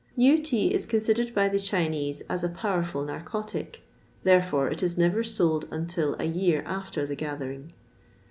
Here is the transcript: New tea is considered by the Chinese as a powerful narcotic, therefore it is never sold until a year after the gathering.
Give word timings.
New 0.17 0.39
tea 0.39 0.73
is 0.73 0.87
considered 0.87 1.31
by 1.35 1.47
the 1.47 1.59
Chinese 1.59 2.21
as 2.27 2.43
a 2.43 2.49
powerful 2.49 3.05
narcotic, 3.05 3.83
therefore 4.23 4.67
it 4.67 4.81
is 4.81 4.97
never 4.97 5.21
sold 5.21 5.67
until 5.69 6.15
a 6.17 6.25
year 6.25 6.63
after 6.65 7.05
the 7.05 7.13
gathering. 7.15 7.71